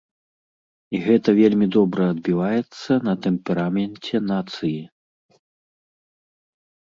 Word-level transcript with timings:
І 0.93 0.97
гэта 1.07 1.29
вельмі 1.39 1.67
добра 1.75 2.07
адбіваецца 2.13 2.91
на 3.09 3.13
тэмпераменце 3.27 4.23
нацыі. 4.31 4.73